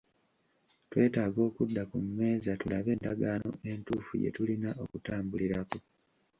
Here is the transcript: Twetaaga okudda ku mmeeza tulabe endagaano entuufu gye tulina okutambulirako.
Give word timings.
Twetaaga 0.89 1.39
okudda 1.49 1.81
ku 1.89 1.97
mmeeza 2.05 2.51
tulabe 2.61 2.89
endagaano 2.95 3.49
entuufu 3.71 4.13
gye 4.21 4.29
tulina 4.35 4.69
okutambulirako. 4.83 5.77